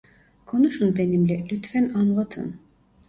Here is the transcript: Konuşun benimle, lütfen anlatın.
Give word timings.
Konuşun 0.45 0.95
benimle, 0.97 1.47
lütfen 1.51 1.89
anlatın. 1.93 2.59